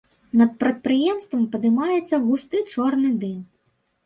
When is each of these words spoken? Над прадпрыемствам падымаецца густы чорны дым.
Над 0.39 0.53
прадпрыемствам 0.61 1.43
падымаецца 1.57 2.21
густы 2.25 2.63
чорны 2.73 3.15
дым. 3.27 3.39